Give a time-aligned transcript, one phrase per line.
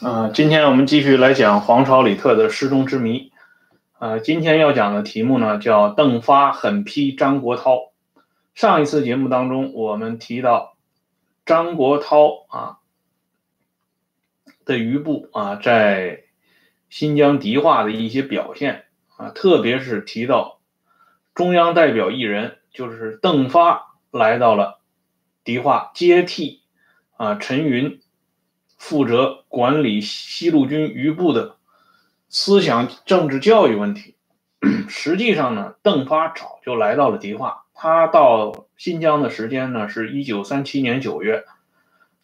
[0.00, 3.32] 啊，今天我们继续来讲黄巢李特的失踪之谜。
[3.98, 7.90] 啊，今天要讲的题目呢叫邓发狠批张国焘。
[8.54, 10.76] 上一次节目当中，我们提到
[11.44, 12.78] 张国焘啊
[14.64, 16.22] 的余部啊在
[16.88, 18.84] 新疆迪化的一些表现
[19.16, 20.60] 啊，特别是提到
[21.34, 24.78] 中央代表一人，就是邓发来到了
[25.42, 26.62] 迪化接替
[27.16, 28.00] 啊陈云。
[28.78, 31.56] 负责管理西路军余部的
[32.28, 34.14] 思想政治教育问题。
[34.88, 37.64] 实际上呢，邓发早就来到了迪化。
[37.74, 41.44] 他到新疆的时间呢是一九三七年九月。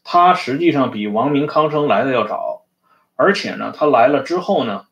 [0.03, 2.67] 他实际上比王明、康生来的要早，
[3.17, 4.87] 而且呢，他来了之后呢，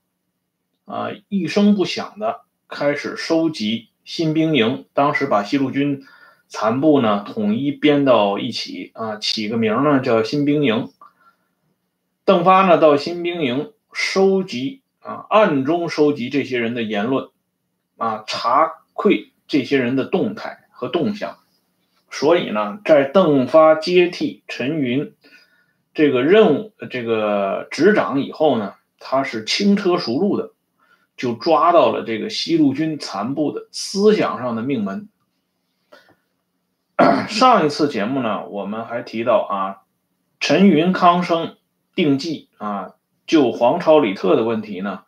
[0.84, 4.86] 啊，一声不响的开始收集新兵营。
[4.94, 6.04] 当时把西路军
[6.48, 10.88] 残部呢统一编到一起啊，起个名呢叫新兵营。
[12.24, 17.30] 邓发呢，到新兵营收集啊，暗中收集这些人的言论，
[17.96, 21.38] 啊，查窥这些人的动态和动向。
[22.10, 25.14] 所以呢，在邓发接替陈云
[25.94, 30.52] 这个任务、这个执掌以后呢，他是轻车熟路的，
[31.16, 35.08] 就抓到了这个西路军残部的思想上的命门。
[37.28, 39.82] 上一次节目呢，我们还提到啊，
[40.38, 41.56] 陈云、康生。
[41.94, 42.94] 定计啊，
[43.26, 45.04] 就黄巢李特的问题呢，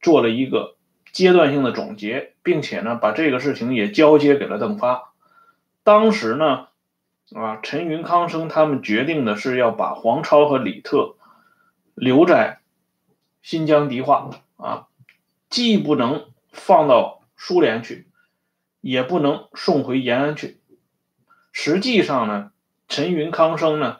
[0.00, 0.76] 做了一个
[1.12, 5.12] 阶段性的总结，并且呢，把这个事情也交接给了邓发。
[5.84, 6.68] 当时呢，
[7.34, 11.16] 啊，陈云、康生他们决定的是要把黄巢和李特
[11.94, 12.60] 留在
[13.42, 14.86] 新疆迪化啊，
[15.50, 18.06] 既不能放到苏联去，
[18.80, 20.60] 也不能送回延安去。
[21.52, 22.52] 实际上呢，
[22.88, 23.98] 陈云、康生呢，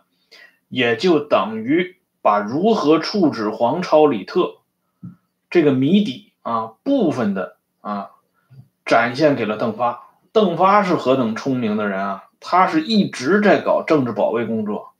[0.68, 1.98] 也就等于。
[2.22, 4.58] 把如何处置黄超、李特
[5.50, 8.12] 这个谜底啊部分的啊
[8.86, 10.08] 展现给了邓发。
[10.32, 12.24] 邓发是何等聪明的人啊！
[12.40, 14.94] 他是一直在搞政治保卫工作，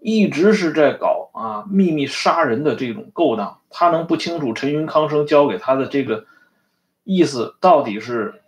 [0.00, 3.60] 一直是在搞啊秘密杀人的这种勾当。
[3.68, 6.24] 他能不清楚陈云、康生交给他的这个
[7.04, 8.40] 意思到底是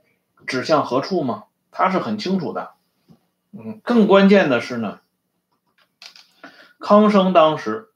[0.46, 1.44] 指向何处吗？
[1.70, 2.70] 他是很清楚的。
[3.52, 5.00] 嗯，更关键的是呢，
[6.78, 7.87] 康生当时。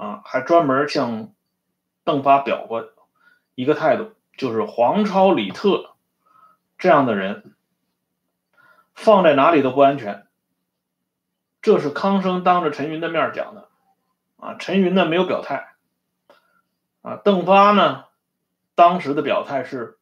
[0.00, 1.34] 啊，还专门向
[2.04, 2.88] 邓发表过
[3.54, 5.94] 一个态度，就是黄超、李特
[6.78, 7.54] 这样的人
[8.94, 10.26] 放在哪里都不安全。
[11.60, 13.68] 这是康生当着陈云的面讲的。
[14.38, 15.74] 啊，陈云呢没有表态。
[17.02, 18.06] 啊，邓发呢
[18.74, 19.98] 当时的表态是，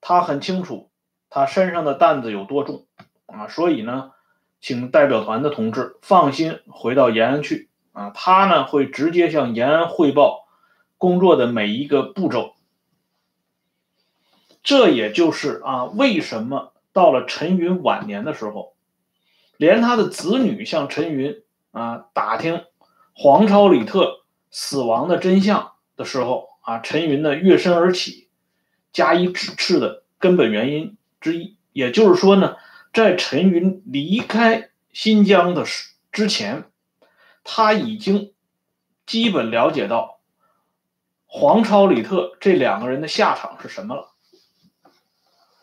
[0.00, 0.92] 他很清楚
[1.28, 2.86] 他身上的担子有多重
[3.26, 4.12] 啊，所以呢，
[4.60, 7.68] 请代表团的同志放心回到延安去。
[7.94, 10.48] 啊，他呢会直接向延安汇报
[10.98, 12.54] 工作的每一个步骤，
[14.64, 18.74] 这也就是啊为什么到了陈云晚年的时候，
[19.56, 22.64] 连他的子女向陈云啊打听
[23.12, 28.28] 黄超、李特死亡的真相的时候啊，陈云呢跃身而起，
[28.92, 32.56] 加以指斥的根本原因之一，也就是说呢，
[32.92, 36.64] 在陈云离开新疆的时之前。
[37.44, 38.32] 他已经
[39.06, 40.18] 基本了解到
[41.26, 44.14] 黄超、李特这两个人的下场是什么了。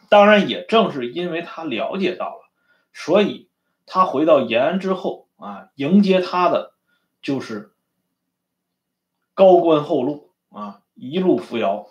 [0.09, 2.49] 当然，也正是因为他了解到了，
[2.93, 3.49] 所以
[3.85, 6.73] 他回到延安之后啊，迎接他的
[7.21, 7.73] 就是
[9.33, 11.87] 高官厚禄啊，一路扶摇。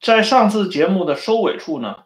[0.00, 2.04] 在上次节目的收尾处呢，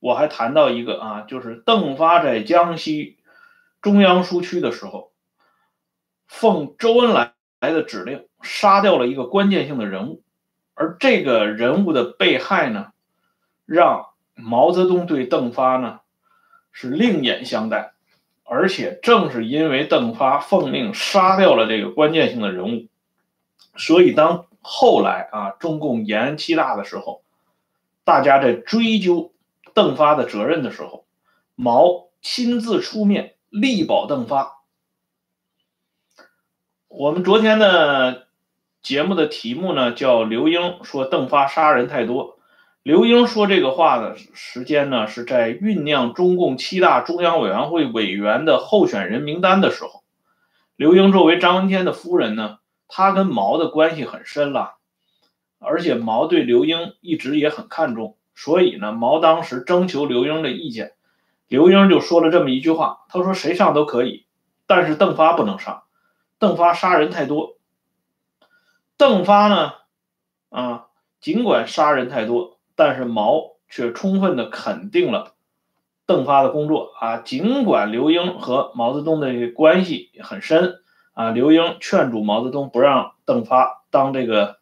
[0.00, 3.18] 我还谈到一个啊，就是邓发在江西。
[3.82, 5.12] 中央苏区的时候，
[6.26, 10.22] 奉周恩来来的指令，杀掉了一个关键性的人物，
[10.74, 12.92] 而这个人物的被害呢，
[13.66, 16.00] 让毛泽东对邓发呢
[16.72, 17.92] 是另眼相待，
[18.44, 22.88] 而且正是因为邓发奉命杀掉了这个关键性的人物，
[23.76, 27.22] 所以当后来啊中共延安七大的时候，
[28.04, 29.32] 大家在追究
[29.72, 31.06] 邓发的责任的时候，
[31.54, 33.36] 毛亲自出面。
[33.50, 34.62] 力保邓发。
[36.86, 38.28] 我们昨天的
[38.80, 42.38] 节目的题目呢，叫刘英说邓发杀人太多。
[42.82, 50.04] 刘英说这个话的时间呢，是在酝酿中共七大中央委员会委员的候选人名单的时候。
[50.76, 54.76] 刘英作为张闻天的夫人呢，她跟毛的关系很深了，
[55.58, 60.92] 而且毛对刘英一直也很看重，所以呢，毛当时征求刘英的意见。
[61.50, 64.24] 刘英就说了这么一句话，他说：“谁上都可以，
[64.68, 65.82] 但是邓发不能上。
[66.38, 67.56] 邓发杀人太多。
[68.96, 69.72] 邓发呢，
[70.48, 70.86] 啊，
[71.20, 75.32] 尽管杀人太多，但是毛却充分的肯定了
[76.06, 77.16] 邓发的工作啊。
[77.16, 80.76] 尽管刘英和毛泽东的关系很深
[81.14, 84.58] 啊，刘英劝阻毛泽东不让邓发当这个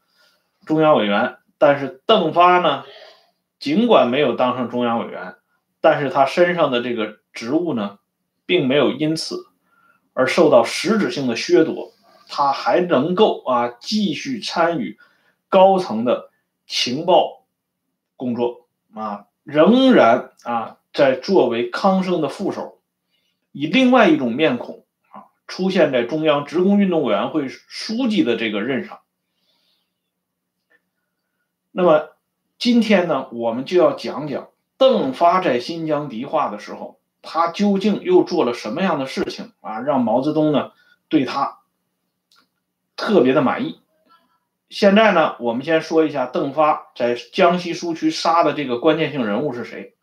[0.65, 2.85] 中央委员，但是邓发呢，
[3.59, 5.35] 尽管没有当上中央委员，
[5.81, 7.99] 但是他身上的这个职务呢，
[8.47, 9.47] 并没有因此。
[10.13, 11.93] 而受到实质性的削夺，
[12.27, 14.99] 他还能够啊继续参与
[15.49, 16.31] 高层的
[16.67, 17.47] 情报
[18.17, 22.81] 工作啊，仍然啊在作为康生的副手，
[23.53, 28.99] 以另外一种面孔啊出现在中央职工运动委员会书记的这个任上。
[31.71, 32.09] 那么
[32.59, 34.49] 今天呢，我们就要讲讲
[34.79, 36.97] 邓发在新疆迪化的时候。
[37.21, 39.81] 他究竟又做了什么样的事情啊？
[39.81, 40.71] 让毛泽东呢
[41.09, 41.59] 对他
[42.97, 43.81] 特别的满意。
[44.71, 49.95] 现在呢，我们先说一下邓发在江西苏区杀的这个关键性人物是谁。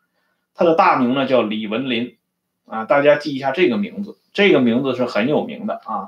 [0.53, 2.17] 他的大名呢叫李文林
[2.65, 6.07] 啊，大家记一下这个名字，这个名字是很有名的啊。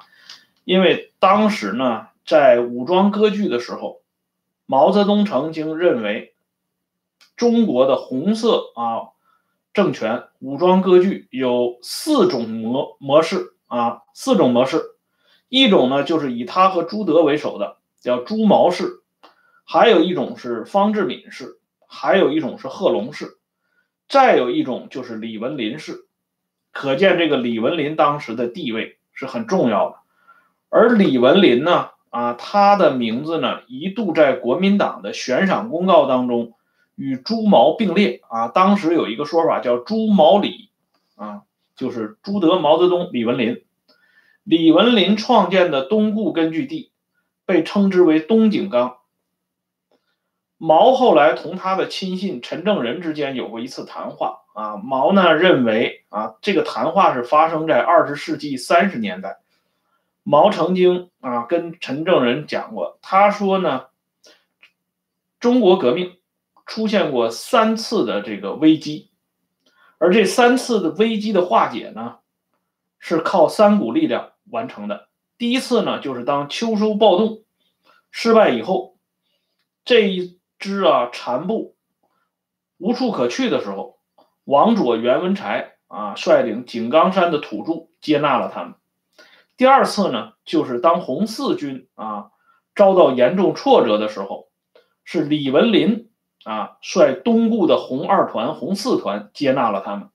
[0.66, 4.02] 因为当时呢，在武装割据的时候，
[4.66, 6.36] 毛泽东曾经认为
[7.38, 9.16] 中国的红色啊。
[9.74, 14.82] 政权武装割据有四种模模式啊，四种模式，
[15.50, 19.04] 一种呢就是以他和朱德为首的，叫朱毛式；
[19.66, 23.38] 还有一种是方志敏式；还有一种是贺龙式；
[24.10, 26.08] 再有一种就是李文林式。
[26.72, 29.98] 可见这个李文林当时的地位是很重要的。
[30.70, 36.54] 而李文林呢，啊，他的名字呢一度在国民党的悬赏公告当中。
[36.98, 40.72] 与朱毛并列啊，当时有一个说法叫朱毛李
[41.16, 41.44] 啊，
[41.76, 43.64] 就是朱德、毛泽东、李文林。
[44.44, 46.92] 李文林创建的东固根据地
[47.46, 48.98] 被称之为东井冈。
[50.58, 59.38] 毛后来同他的亲信陈正仁之间有过一次谈话啊，毛呢认为啊，这个谈话是发生在二十世纪三十年代。
[60.24, 63.86] 毛曾经啊跟陈正仁讲过，他说呢，
[65.40, 66.17] 中国革命。
[66.68, 69.10] 出现过三次的这个危机，
[69.98, 72.18] 而这三次的危机的化解呢，
[73.00, 75.08] 是靠三股力量完成的。
[75.38, 77.44] 第一次呢，就是当秋收暴动
[78.12, 78.98] 失败以后，
[79.86, 81.78] 这一支啊残部
[82.78, 84.00] 无处可去的时候，
[84.44, 88.76] 王佐、袁文才啊率领井冈山的土著接纳了他们。
[89.56, 92.32] 第二次呢，就是当红四军啊
[92.76, 94.50] 遭到严重挫折的时候，
[95.06, 96.12] 是李文林。
[96.48, 100.08] 啊，率东固的红二团、红四团接纳了他们。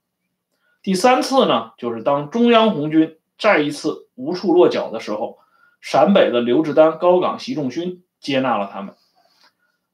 [0.82, 5.36] 第三次呢，就是当中央红军再一次无处落脚的时候，
[5.82, 8.94] 陕北的刘志丹、高岗、习仲勋接纳了他们。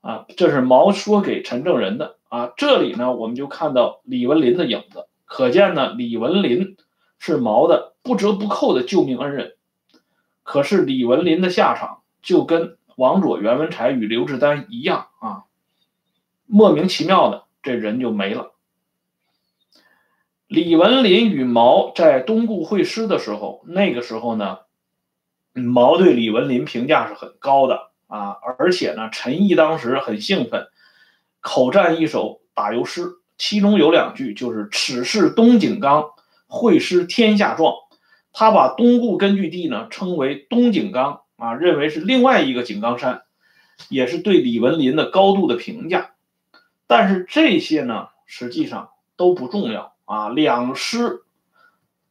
[0.00, 2.14] 啊，这是毛说给陈正仁的。
[2.29, 6.76] 啊，这里呢，我们就看到李文林的影子，可见呢，李文林
[7.19, 9.56] 是毛的不折不扣的救命恩人。
[10.44, 15.48] 可是李文林的下场就跟王佐、袁文才与刘志丹一样啊。
[16.50, 18.53] 莫名其妙的，这人就没了。
[20.47, 24.61] 李文林与毛在东固会师的时候，那个时候呢，
[25.53, 30.69] 毛对李文林评价是很高的啊，而且呢，陈毅当时很兴奋，
[31.41, 36.13] 口占一首打油诗，其中有两句就是“此事东井冈，
[36.46, 37.75] 会师天下壮”，
[38.32, 43.20] 他把东固根据地呢称为东井冈啊，认为是另外一个井冈山，
[43.91, 46.13] 也是对李文林的高度的评价。
[46.89, 50.31] 但是这些呢，实际上都不重要啊。
[50.31, 51.23] 两师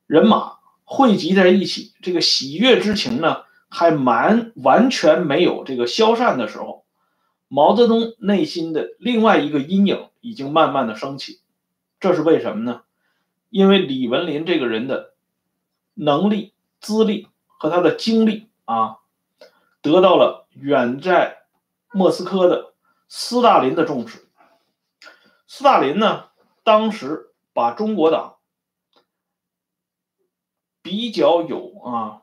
[0.05, 6.85] 人马汇集在一起，这个喜悦之情呢，还蛮完全没有这个消散的时候。
[7.49, 11.39] 毛泽东内心的另外一个阴影已经慢慢的升起，
[11.99, 12.81] 这是为什么呢？
[13.49, 15.13] 因为李文林这个人的
[15.93, 18.97] 能力、资历和他的经历啊，
[19.81, 21.37] 得到了远在
[21.93, 22.73] 莫斯科的
[23.07, 24.26] 斯大林的重视。
[25.49, 26.25] 斯大林呢，
[26.63, 28.35] 当时把中国党
[30.81, 32.21] 比较有啊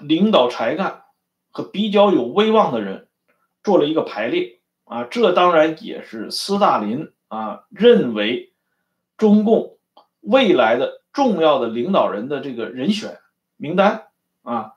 [0.00, 1.04] 领导才干
[1.52, 3.08] 和比较有威望的人
[3.62, 8.52] 做了一个排列啊，这当然也是斯大林啊认为
[9.16, 9.78] 中共
[10.20, 13.20] 未来的重要的领导人的这个人选
[13.56, 14.08] 名单
[14.42, 14.74] 啊，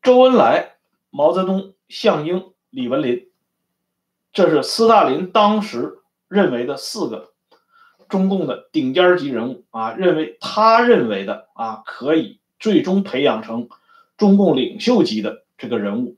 [0.00, 0.76] 周恩来、
[1.10, 3.30] 毛泽东、项英、李文林，
[4.32, 5.98] 这是斯大林当时。
[6.32, 7.34] 认为的四个
[8.08, 13.68] 中共的顶尖级人物啊，认为他认为的啊，可以最终培养成
[14.16, 16.16] 中共领袖级的这个人物。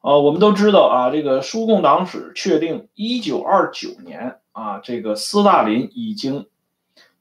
[0.00, 6.46] 啊，我们都知道啊，这个苏共党史确定，一九二九年啊，这个斯大林已经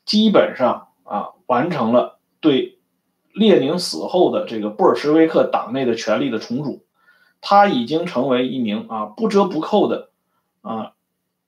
[0.06, 2.80] 基本上啊完成了对
[3.34, 6.86] 列宁死后的这个布尔什维克党内的权力的重组，
[7.40, 10.10] 他已经成为一名啊不折不扣的
[10.62, 10.94] 啊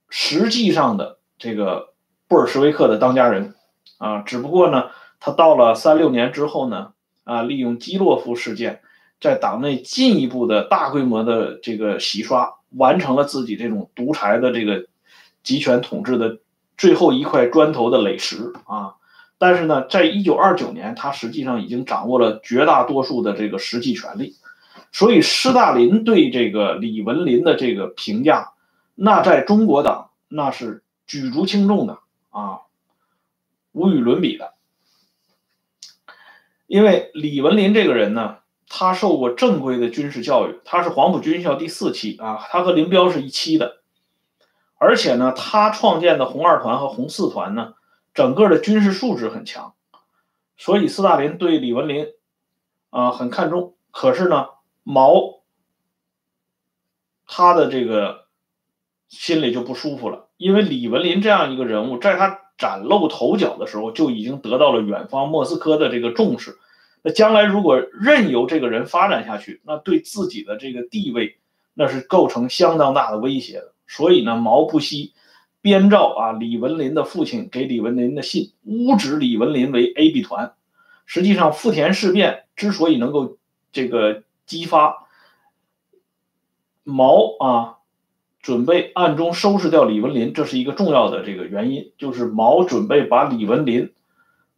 [0.10, 1.94] 实际上的这个
[2.28, 3.56] 布尔什维克的当家人
[3.98, 4.86] 啊，只不过呢，
[5.20, 6.92] 他到了三六年之后呢，
[7.24, 8.82] 啊，利用基洛夫事件。
[9.22, 14.86] 在党内进一步的大规模的这个洗刷，完成了自己这种独裁的这个
[15.44, 16.38] 集权统治的
[16.78, 18.96] 最后一块砖头的垒石啊！
[19.38, 24.38] 但是呢，在一九二九年，他实际上已经掌握了绝大多数的这个实际权力，
[24.94, 28.54] 所以斯大林对这个李文林的这个评价，
[29.02, 32.62] 那在中国党那是举足轻重的啊，
[33.72, 34.54] 无与伦比的，
[36.68, 38.38] 因为李文林这个人呢。
[38.72, 43.82] 他受过正规的军事教育，他是黄埔军校第四期啊，他和林彪是一期的，
[44.76, 47.74] 而且呢，他创建的红二团和红四团呢，
[48.14, 49.74] 整个的军事素质很强，
[50.56, 52.10] 所以斯大林对李文林
[52.92, 53.76] 啊很看重。
[53.90, 54.50] 可是呢，
[54.84, 55.42] 毛
[57.26, 58.28] 他的这个
[59.10, 66.58] 心里就不舒服了，因为李文林这样一个人物，在他崭露头角的时候，就已经得到了远方莫斯科的这个重视。
[67.02, 71.38] 那将来如果任由这个人发展下去，那对自己的这个地位，
[71.74, 73.74] 那是构成相当大的威胁的。
[73.88, 75.14] 所以呢，毛不惜
[75.62, 80.54] 编造啊李文林的父亲给李文林的信，污指李文林为 A B 团。
[81.06, 83.38] 实际上，富田事变之所以能够
[83.72, 85.08] 这个激发
[86.84, 87.79] 毛啊
[88.50, 93.94] 准备暗中收拾掉李文林，这是一个重要的这个原因，就是毛准备把李文林。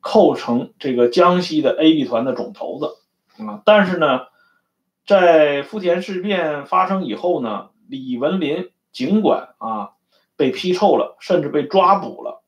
[0.04, 4.22] 扣成这个江西的 A B 团的总头子啊，但是呢，
[5.06, 9.92] 在富田事变发生以后呢，李文林尽管啊
[10.36, 12.42] 被批臭了，甚至被抓捕了，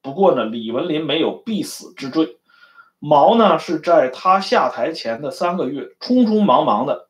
[0.00, 2.36] 不过呢，李文林没有必死之罪。
[3.00, 7.08] 毛呢是在他下台前的三个月，匆匆忙忙的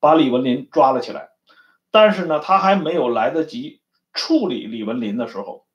[0.00, 1.29] 把李文林抓了起来，
[1.90, 3.80] 但是呢，他还没有来得及
[4.12, 5.66] 处理李文林的时候。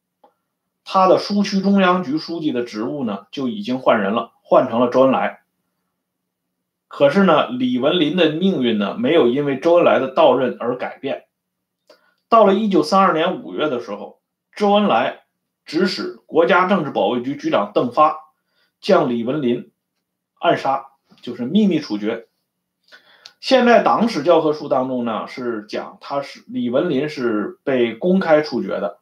[0.88, 5.42] 他的苏区中央局书记的职务呢，就已经换人了，换成了周恩来。
[6.88, 11.26] 可是呢，李文林的命运呢，没有因为周恩来的到任而改变。
[12.30, 14.22] 到了一九三二年五月的时候，
[14.56, 15.24] 周恩来
[15.66, 18.20] 指使国家政治保卫局局长邓发
[18.80, 19.72] 将李文林
[20.40, 20.86] 暗杀，
[21.22, 22.28] 就是秘密处决。
[23.46, 28.98] 现在党史教科书当中呢，是讲他是李文林是被公开处决的。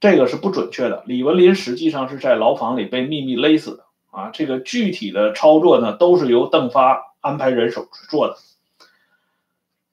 [0.00, 1.04] 这个是不准确的。
[1.06, 4.30] 李文林实际上是在牢房里被秘密勒死的啊！
[4.32, 8.34] 这个具体的操作呢，都是由邓发安排人手去做的。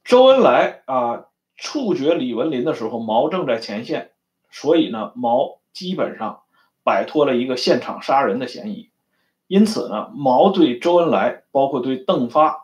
[0.04, 4.10] 周恩来啊，处决李文林的时候，毛正在前线，
[4.50, 6.40] 所以呢，毛基本上
[6.84, 8.90] 摆脱了一个现场杀人的嫌疑。
[9.46, 12.63] 因此呢，毛对周恩来，包括对邓发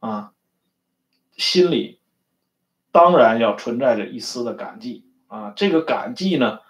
[0.00, 0.32] 啊，
[1.36, 2.00] 心里
[2.92, 5.04] 当然要存在着一丝的感激。
[5.28, 6.60] 啊，这个感激呢，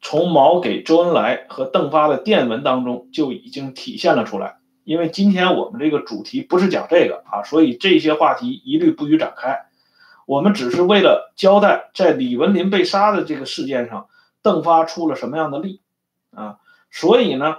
[0.00, 4.56] 从毛给周恩来和邓发的电文当中就已经体现了出来。
[4.84, 9.66] 因为今天我们这个主题不是讲这个啊，所以这些话题一律不予展开。
[10.26, 14.08] 我们只是为了交代，在李文林被杀的这个事件上，
[14.42, 15.82] 邓发出了什么样的力
[16.30, 16.58] 啊？
[16.90, 17.56] 所以呢，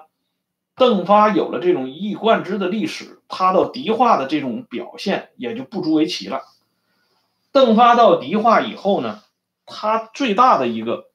[0.78, 6.44] 邓发有了这种一以贯之的历史，他到迪化的这种表现也就不足为奇了。
[7.52, 9.24] 邓发到迪化以后呢？
[9.66, 11.08] 他最大的一个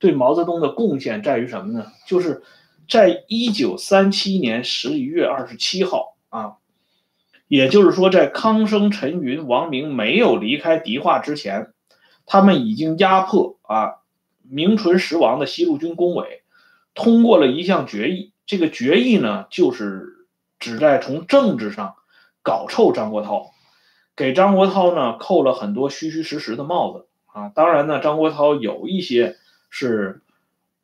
[0.00, 1.92] 对毛泽东的贡献在于什么呢？
[2.06, 2.42] 就是
[2.88, 6.54] 在一九三七年十一月二十七号啊，
[7.46, 11.74] 也就是说，在康生、陈云、王明没有离开迪化之前，
[12.24, 13.98] 他们已经压迫啊
[14.48, 16.42] 名存实亡的西路军工委，
[16.94, 18.29] 通过了一项决议。
[18.46, 20.26] 这个决议呢，就是
[20.58, 21.96] 旨在从政治上
[22.42, 23.50] 搞臭张国焘，
[24.16, 27.06] 给张国焘呢扣了很多虚虚实实的帽子。
[27.32, 29.36] 啊，当然呢，张国焘有一些
[29.68, 30.20] 是，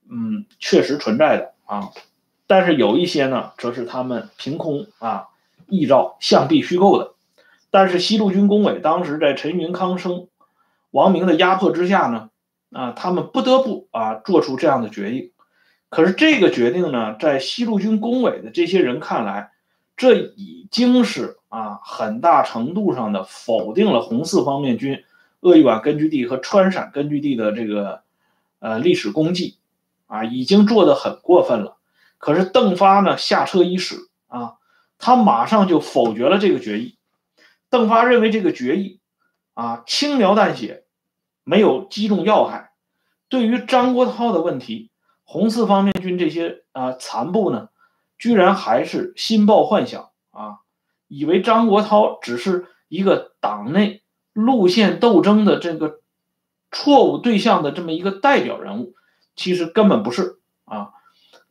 [0.09, 1.91] 嗯，确实存在的啊，
[2.47, 5.27] 但是有一些呢，则是他们凭空啊
[5.69, 7.15] 臆造、象壁虚构的。
[7.73, 10.29] 但是西路军工委当时在陈云、康生、
[10.93, 12.31] 王明的压迫之下呢，
[12.71, 15.33] 啊，他们不得不啊做出这样的决议。
[15.88, 19.52] 可是这个决定呢，在西路军工委的这些人看来，
[19.97, 25.05] 这已经是啊很大程度上的否定了红四方面军。
[25.40, 28.02] 鄂豫皖根据地和川陕根据地的这个
[28.59, 29.59] 呃历史功绩
[30.07, 31.76] 啊，已经做得很过分了。
[32.19, 34.55] 可是邓发呢下车伊始啊，
[34.99, 36.97] 他马上就否决了这个决议。
[37.71, 38.99] 邓发认为这个决议
[39.55, 40.85] 啊轻描淡写，
[41.45, 42.71] 没有击中要害。
[43.28, 44.90] 对于张国焘的问题，
[45.26, 47.68] 红四方面军这些啊残部呢，
[48.16, 50.61] 居然还是心抱幻想啊，
[51.09, 54.02] 以为张国焘只是一个党内
[54.33, 56.00] 路线斗争的这个
[56.71, 58.95] 错误对象的这么一个代表人物，
[59.35, 60.92] 其实根本不是啊。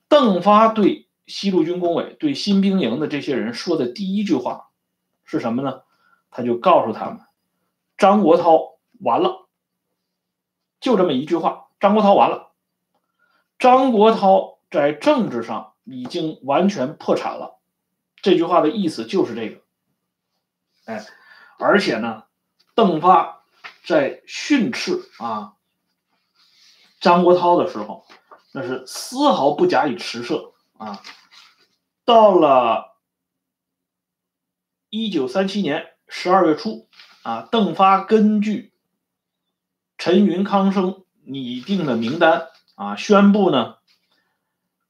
[0.07, 4.69] 邓发对西路军工委、对新兵营的这些人说的第一句话
[5.25, 5.81] 是什么呢？
[6.31, 7.19] 他就告诉他们，
[7.97, 9.47] 张国焘完了，
[10.79, 11.67] 就这么一句话。
[11.79, 12.44] 张国焘完了，
[13.57, 17.59] 张国焘在政治上已经完全破产了。
[18.21, 19.61] 这句话的意思就是这个。
[20.85, 21.05] 哎，
[21.57, 22.23] 而且呢，
[22.73, 23.43] 邓发
[23.85, 25.53] 在训斥啊
[26.99, 28.05] 张国焘的时候，
[28.51, 31.01] 那是丝毫不假以迟赦啊。
[32.03, 32.97] 到了
[34.89, 36.87] 一九三七年十二月初
[37.23, 38.73] 啊，邓发根据
[39.97, 41.01] 陈云、康生。
[41.27, 43.77] 拟定的名单啊，宣布呢，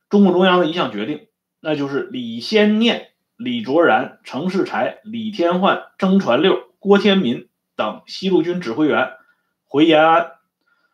[0.10, 1.28] 中共中央的一项决定，
[1.60, 9.14] 那就是李先念、李卓然、程世才、李天焕、曾传六、郭天民等西路军指挥员
[9.66, 10.32] 回延安，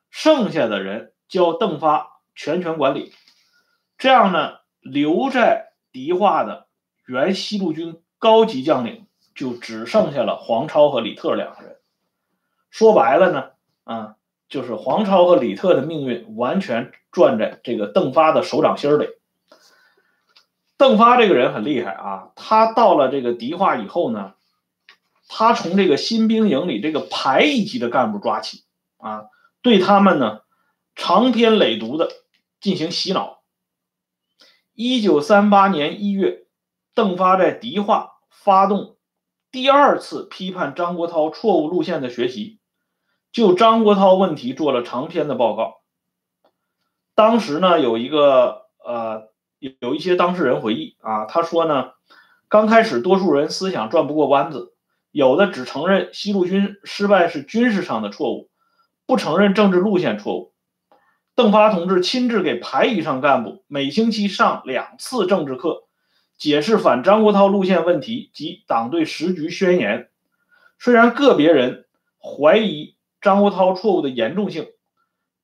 [0.09, 3.13] 剩下的人交邓发全权管理。
[3.97, 6.67] 这样呢，留在迪化的
[7.05, 11.77] 原西路军高级将领就只剩下了黄超和李特两个人。
[12.69, 13.51] 说白了呢，
[13.85, 14.15] 啊。
[14.51, 19.07] 就是黄超和李特的命运完全攥在这个邓发的手掌心里。
[20.77, 24.33] 邓发这个人很厉害啊，他到了这个迪化以后呢，
[25.29, 28.63] 他从这个新兵营里这个排一级的干部抓起
[28.97, 29.23] 啊，
[29.61, 30.41] 对他们呢
[30.95, 32.09] 长篇累牍的
[32.59, 33.41] 进行洗脑。
[34.73, 36.45] 一九三八年一月，
[36.93, 38.97] 邓发在迪化发动
[39.49, 42.59] 第二次批判张国焘错误路线的学习。
[43.31, 45.81] 就张国焘问题做了长篇的报告。
[47.15, 51.91] 当时呢，有一个呃，有有一些当事人回忆啊，他说呢，
[52.49, 54.73] 刚开始多数人思想转不过弯子，
[55.11, 58.49] 有的只承认西路军失败是军事上的错误，
[59.05, 60.53] 不承认政治路线错误。
[61.35, 65.83] 邓发同志亲自给排以上干部每星期上两次政治课，
[66.37, 70.09] 解释反张国焘路线问题及党对时局宣言。
[70.79, 71.85] 虽然个别人
[72.19, 72.95] 怀疑。
[73.21, 74.67] 张国焘错误的严重性，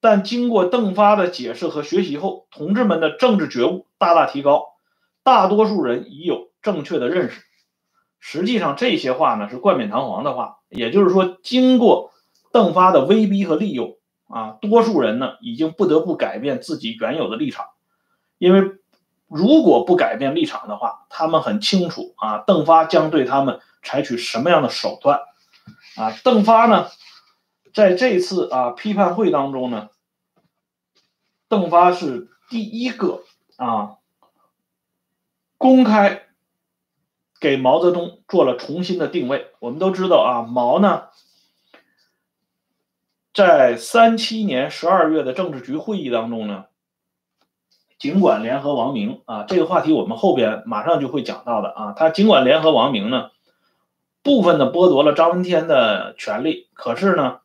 [0.02, 4.66] 但经过邓发的解释和学习后，同志们的政治觉悟大大提高，
[5.24, 7.42] 大多数人已有正确的认识。
[8.20, 12.12] 实际上，这些话呢是冠冕堂皇的话，也就是说，经过
[12.52, 17.68] 邓发的威逼和利诱啊，多数人呢已经不得不改变自己原有的立场，
[18.40, 18.72] 因为
[19.28, 25.20] 如果不改变立场的话，他们很清楚啊，邓发将对他们采取什么样的手段
[25.96, 26.88] 啊，邓发呢？
[27.73, 29.89] 在这次啊批判会当中呢，
[31.47, 33.23] 邓发是第一个
[33.56, 33.97] 啊
[35.58, 36.23] 公开
[37.39, 39.51] 给毛泽东做了重新的定位。
[39.60, 41.10] 我们都知道啊，毛呢
[43.34, 46.65] 在三七年十二月的政治局会议当中呢，
[47.97, 53.32] 尽管联合王明啊，这个话题我们后边马上就会讲到的啊，他尽管联合王明呢，
[54.23, 57.41] 部分的剥夺了张闻天的权利，可是呢。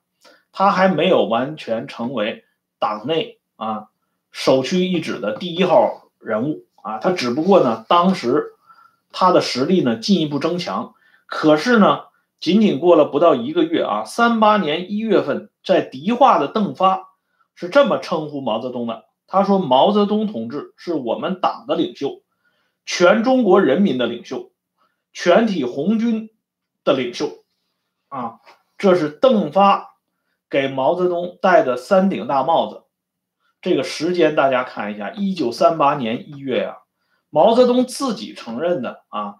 [0.53, 2.45] 他还没有完全成为
[2.79, 3.89] 党内啊
[4.31, 8.53] 首屈一指的第一号人物啊，他只不过呢，当时
[9.11, 10.95] 他的实力呢进一步增强。
[11.27, 12.05] 可是呢，
[12.41, 17.09] 仅仅过了不到一个月啊，三八年一月份，在迪化的邓发
[17.55, 22.21] 是这么称呼毛泽东的，他说：“毛泽东同志是我们党的领袖，
[22.85, 24.51] 全中国人民的领袖，
[25.15, 26.31] 全体红军
[26.85, 27.45] 的领袖。”
[28.09, 28.41] 啊，
[28.77, 29.92] 这是邓发。
[30.53, 32.83] 给毛泽东戴的三顶大帽子，
[33.63, 36.77] 这个时间大家看一下，一九三八年一月呀，
[37.31, 39.37] 毛泽东自己承认的啊，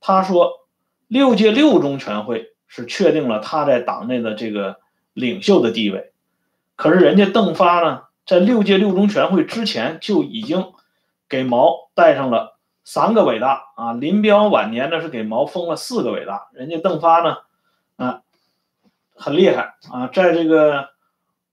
[0.00, 0.66] 他说
[1.06, 4.78] 六届六中全会是确定了他在党内的这个
[5.12, 6.14] 领袖的地位，
[6.76, 10.72] 可是人家邓发呢，在六届六中全会之前就已经
[11.28, 17.36] 给毛戴上了三个伟大啊，林彪晚年呢是给毛封了四个伟大，人家邓发呢，
[17.96, 18.22] 啊。
[19.14, 20.90] 很厉害啊，在这个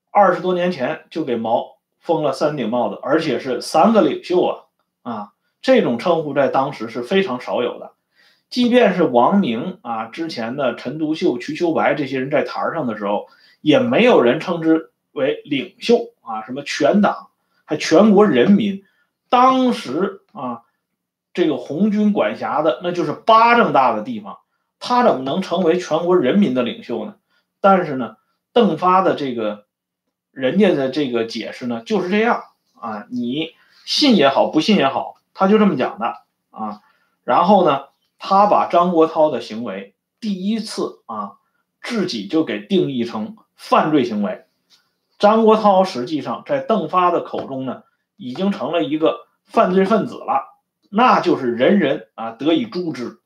[0.10, 4.58] 二十多年前就给毛封了三顶帽子，而且是三个领袖啊
[5.04, 7.91] 啊，这种称呼在当时是非常少有的。
[8.50, 13.28] 即便是王明啊，之前的陈独秀、瞿秋白这些人在台上的时候，
[13.62, 17.30] 也没有人称之为领袖啊，什么全党
[17.63, 18.84] 还全国人民，
[19.30, 20.63] 当时啊，
[21.34, 24.39] 这个红军管辖的那就是巴掌大的地方，
[24.80, 27.15] 他怎么能成为全国人民的领袖呢？
[27.62, 28.17] 但是呢，
[28.52, 29.65] 邓发的这个
[30.32, 32.43] 人家的这个解释呢就是这样
[32.74, 33.54] 啊，你
[33.86, 36.17] 信也好，不信也好，他就这么讲的
[36.50, 36.82] 啊。
[37.24, 37.86] 然后呢，
[38.17, 41.34] 他把张国焘的行为第一次啊，
[41.82, 44.45] 自己就给定义成犯罪行为。
[45.19, 47.84] 张国焘实际上在邓发的口中呢，
[48.17, 50.47] 已经成了一个犯罪分子了。
[50.89, 53.19] 那就是人人啊得以诛之。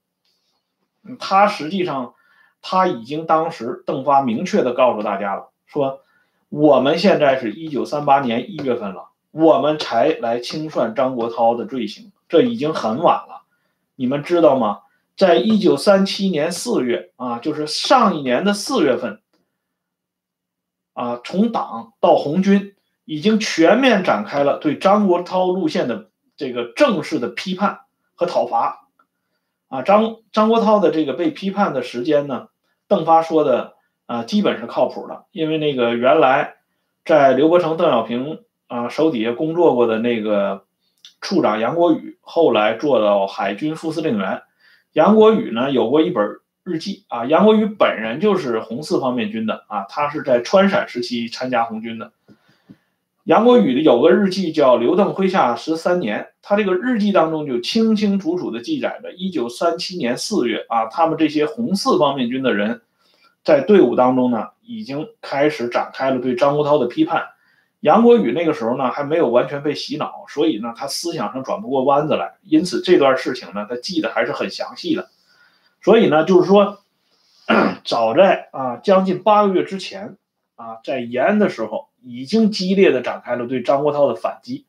[1.19, 2.15] 他实际上
[2.67, 6.01] 他已经当时邓发明确的告诉大家了，说
[6.49, 13.43] 我们现在是一九三八年一月份了，我们才来清算张国焘的罪行，这已经很晚了。
[13.95, 14.79] 你们知道吗？
[15.15, 19.21] 在一九三七年四月啊，就是上一年的四月份
[20.93, 22.75] 啊，从党到红军
[23.05, 26.09] 已经全面展开了对张国焘路线的。
[26.37, 28.89] 这个正式的批判和讨伐，
[29.69, 32.49] 啊，张张国焘的这个被批判的时间呢，
[32.87, 33.73] 邓发说的
[34.05, 36.55] 啊，基本是靠谱的，因为那个原来
[37.03, 40.65] 在刘伯承、邓小平啊手底下工作过的那个
[41.21, 44.43] 处长杨国宇，后来做到海军副司令员。
[44.93, 46.23] 杨国宇呢有过一本
[46.63, 52.11] 日记啊，杨国宇本人就是红四方面军的啊，他是在川陕时期参加红军的。
[53.25, 62.81] 杨国宇的有个日记叫《刘邓麾下十三年》，他这个日记当中就清清楚楚地记载着，一九三七年四月啊，他们这些红四方面军的人，
[63.43, 67.23] 在队伍当中呢，已经开始展开了对张国焘的批判。
[67.79, 75.09] 杨国宇那个时候呢，还没有完全被洗脑，所以呢，他思想上转不过弯子来，因此这段事情呢，他记得还是很详细的。
[75.81, 76.77] 所以呢，就是说，
[77.83, 80.15] 早在啊将近八个月之前
[80.57, 81.87] 啊，在延安的时候。
[82.05, 84.65] 已经激烈的展开了对张国焘的反击。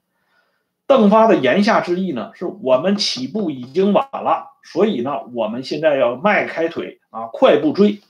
[0.87, 8.01] 邓发的言下之意呢，是我们起步已经晚了，所以呢，我们现在要迈开腿啊，快步追。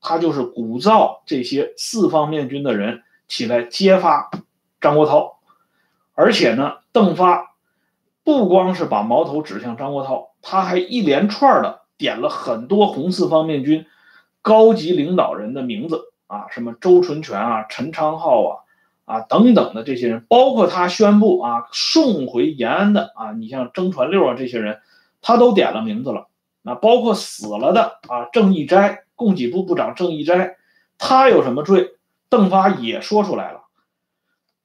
[0.00, 4.30] 他就是鼓噪这些四方面军的人起来揭发
[4.80, 5.34] 张国焘，
[6.14, 7.54] 而且呢，邓发
[8.24, 13.86] 不光是把矛头指向张国焘，他还一连串的点了很多红四方面军
[14.40, 16.11] 高级领导人的名字。
[16.32, 18.56] 啊，什么周纯全啊、陈昌浩啊、
[19.04, 24.80] 啊等等的这些人，包括他宣布啊送回延安的啊，你像曾传六啊这些人，
[25.20, 26.28] 他都点了名字了。
[26.62, 30.56] 那包括死了的啊，郑义斋，供给部部长郑义斋，
[30.96, 31.96] 他有什么罪？
[32.30, 33.64] 邓发也说出来了。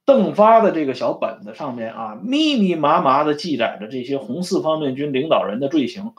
[0.05, 6.13] 邓发的这个小本子上面啊，密密麻麻的记载着这些红四方面军领导人的罪行。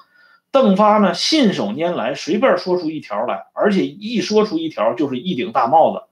[0.51, 6.05] 邓发呢，信手拈来，随便说出一条来，而且一说出一条就是一顶大帽子，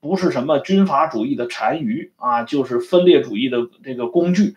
[0.00, 4.56] 不是什么军阀主义的残余啊，就是分裂主义的这个工具，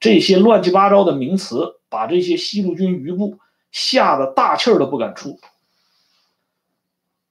[0.00, 3.38] 这些乱七八糟的名词，把这些西路军余部
[3.70, 5.38] 吓得大气都不敢出。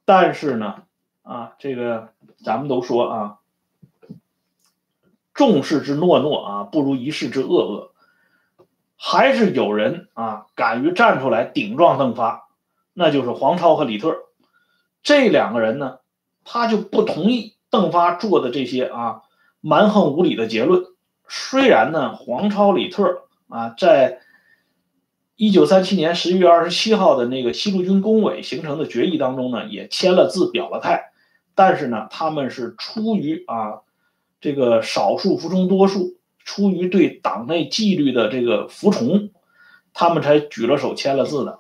[0.06, 0.84] 但是呢，
[1.24, 2.10] 啊，这个
[2.44, 3.38] 咱们都说啊，
[5.34, 7.91] 众视之诺诺啊，不如一世之恶恶。
[9.04, 12.48] 还是有人啊敢于站出来顶撞邓发，
[12.94, 14.16] 那就是黄超和李特。
[15.02, 15.98] 这两个人呢，
[16.46, 19.24] 他就不同意邓发做的这些啊
[19.60, 20.84] 蛮横无理的结论。
[21.28, 24.20] 虽然呢，黄超、李特啊，在
[25.36, 31.12] 一九三七年十一月二十七号的那个西路军工委形成的决议当中呢，也签了字表了态，
[31.56, 33.82] 但是呢，他们是出于啊
[34.40, 36.21] 这个少数服从多数。
[36.44, 39.30] 出于对党内纪律的这个服从，
[39.94, 41.60] 他们才举了手签了字的，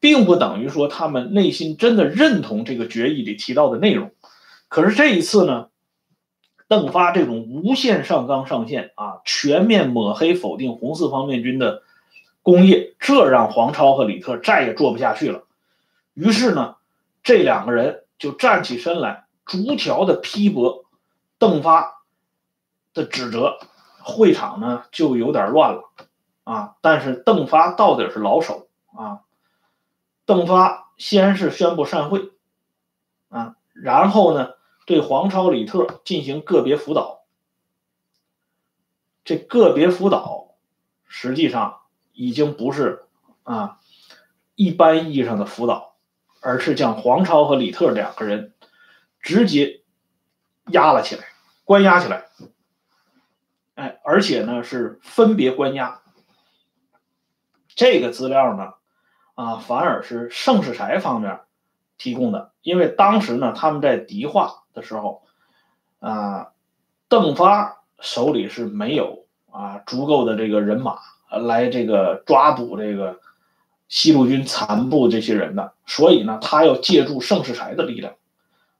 [0.00, 4.12] 并不等于说他们内心真的认同这个决议里提到的内容。
[4.68, 5.68] 可是这一次呢，
[6.68, 11.82] 邓发这种无限上纲上线啊，全面抹黑否定红四方面军的
[12.42, 15.44] 功业，这让黄超和李特再也做不下去了。
[16.14, 16.76] 于是呢，
[17.22, 20.84] 这两个人就站起身来，逐条的批驳
[21.38, 22.02] 邓发
[22.94, 23.58] 的指责。
[24.08, 25.90] 会场呢就有点乱了，
[26.44, 26.76] 啊！
[26.80, 29.20] 但是邓发到底是老手啊。
[30.24, 32.30] 邓发先是宣布散会，
[33.28, 34.54] 啊，然后呢
[34.86, 37.20] 对黄超、李特进行个别辅导。
[39.24, 40.54] 这个别辅导
[41.06, 41.80] 实际上
[42.14, 43.04] 已经不是
[43.42, 43.78] 啊
[44.54, 45.96] 一般意义上的辅导，
[46.40, 48.54] 而是将黄超和李特两个人
[49.20, 49.82] 直接
[50.72, 51.24] 压了起来，
[51.64, 52.24] 关押起来。
[53.78, 56.00] 哎，而且呢是分别关押。
[57.76, 58.72] 这个资料呢，
[59.36, 61.38] 啊，反而是盛世才方面
[61.96, 65.22] 提供的，因为当时呢他们在敌化的时候，
[66.00, 66.48] 啊，
[67.08, 70.98] 邓发手里是没有啊足够的这个人马
[71.30, 73.20] 来这个抓捕这个
[73.86, 78.14] 西路军残部这些人的，所以呢，他要借助盛世才的力量。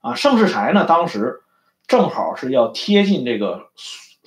[0.01, 1.41] 啊，盛世才呢，当时
[1.87, 3.69] 正好是要贴近这个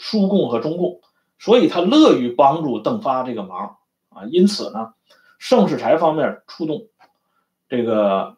[0.02, 1.00] 苏共和中共，
[1.38, 3.76] 所以他乐于帮助邓发这个忙
[4.08, 4.24] 啊。
[4.24, 4.94] 因此呢，
[5.38, 6.88] 盛世才方面出动
[7.68, 8.36] 这个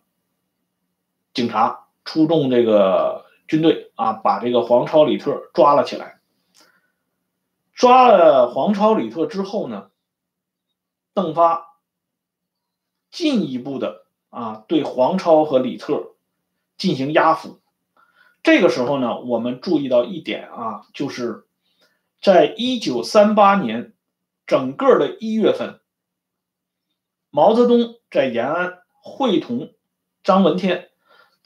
[1.32, 6.20] 警察，出动这个军队啊，把这个黄超、李特抓了起来。
[7.72, 9.88] 抓了黄超、李特之后呢，
[11.14, 11.78] 邓发
[13.10, 16.10] 进一步的啊，对黄超和李特。
[16.76, 17.60] 进行压服，
[18.42, 21.43] 这个时候呢，我们注意到一点啊，就是
[22.24, 23.92] 在一九三八年
[24.46, 25.80] 整个的一月份，
[27.28, 29.74] 毛泽东在延安会同
[30.22, 30.88] 张闻天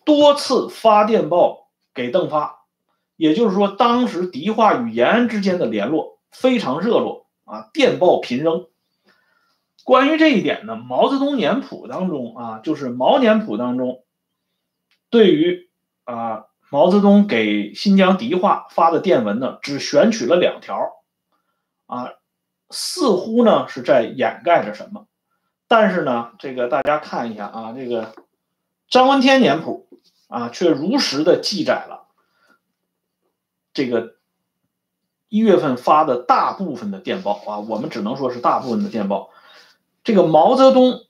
[0.04, 2.60] 多次发电报给邓发，
[3.16, 8.68] 也就是说，当时迪化与延安之间的联络非常热络啊，电报频扔。
[9.82, 14.04] 关于这一点呢，毛泽东年谱当中啊，就是毛年谱当中。
[15.10, 15.70] 对于
[16.04, 21.02] 啊，毛泽东给新疆迪化发的电文呢，只选取了两条，
[21.86, 22.10] 啊，
[22.68, 25.06] 似乎呢是在掩盖着什么，
[25.66, 28.14] 但是呢，这个大家看一下啊，这个
[28.88, 29.88] 张闻天年谱
[30.28, 32.06] 啊，却如实的记载了
[33.72, 34.16] 这个
[35.28, 39.30] 一月份发的大部分的电报啊，我们只能说是大部分的电报。
[40.04, 41.06] 这个毛泽东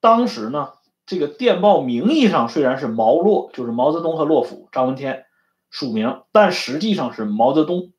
[0.00, 0.72] 当时呢。
[1.06, 5.26] 这个电报名义上虽然是毛洛，就是毛泽东和洛甫、张闻天
[5.68, 7.92] 署名，但实际上是毛泽东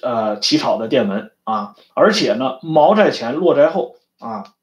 [0.00, 1.74] 呃起草的电文啊。
[1.94, 4.54] 而且呢，毛在前，洛在后啊。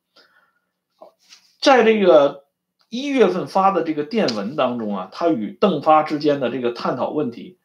[1.59, 2.45] 在这个
[2.87, 7.57] 一月份发的这个电文当中啊，他与邓发之间的这个探讨问题，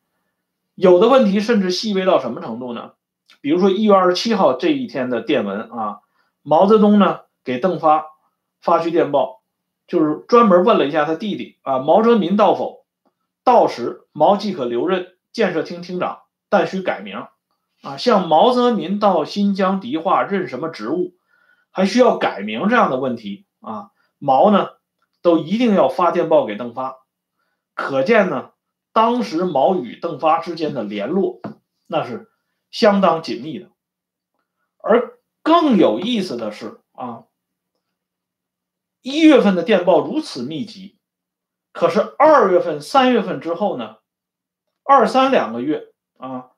[0.74, 2.92] 有的问题甚至细微到什么程度呢？
[3.40, 6.00] 比如说一月二十七号这一天的电文啊，
[6.42, 8.17] 毛泽东呢给邓发。
[8.60, 9.42] 发去电报，
[9.86, 12.84] 就是专门问了一下他弟弟啊，毛泽民到否？
[13.44, 17.26] 到时毛即可留任建设厅厅长，但需改名。
[17.82, 21.14] 啊，像毛泽民到新疆迪化任什么职务，
[21.70, 24.70] 还需要改名这样的问题啊，毛呢
[25.22, 26.96] 都一定要发电报给邓发。
[27.74, 28.50] 可见呢，
[28.92, 31.40] 当时毛与邓发之间的联络
[31.86, 32.28] 那是
[32.72, 33.68] 相当紧密的。
[34.82, 37.22] 而更有意思的是啊。
[39.00, 40.98] 一月份的电报如此密集，
[41.72, 43.96] 可是二月份、三月份之后呢？
[44.82, 46.50] 二三两个月啊，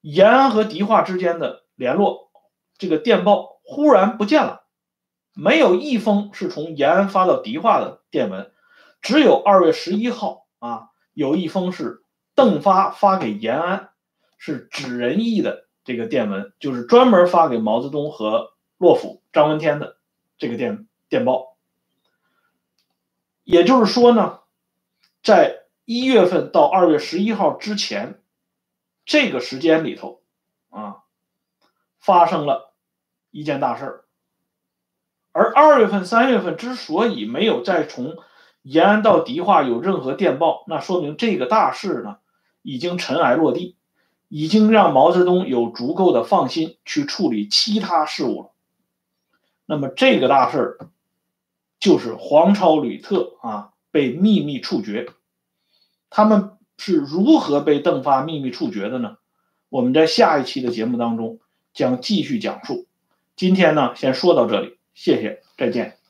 [0.00, 2.30] 延安和迪化之间的联络，
[2.78, 4.64] 这个电报忽然不见了，
[5.34, 8.52] 没有一封是从延安发到迪化的电文，
[9.00, 13.90] 只有二月十一号啊，有一封是邓发发给延安，
[14.38, 19.96] 是指人意的这个电文，就是专门发给毛泽东和洛甫、张闻天的
[20.38, 21.51] 这个电电报。
[23.52, 24.38] 也就是说呢，
[25.22, 28.22] 在一月份到二月十一号之前，
[29.04, 30.22] 这个时间里头，
[30.70, 31.02] 啊，
[32.00, 32.72] 发生了
[33.30, 34.04] 一件大事儿。
[35.32, 38.16] 而二月份、三月份之所以没有再从
[38.62, 42.16] 延安到迪化有任何电报，那说明这个大事呢
[42.62, 43.76] 已经尘埃落地，
[44.28, 48.50] 已经让毛泽东有足够的放心去处理其他事务了。
[49.66, 50.78] 那么这个大事儿。
[51.82, 55.08] 就是黄超、吕特啊被秘密处决，
[56.10, 59.16] 他们是如何被邓发秘密处决的呢？
[59.68, 61.40] 我们在下一期的节目当中
[61.74, 62.86] 将继续讲述。
[63.34, 66.01] 今天呢，先说到这里，谢谢，再见。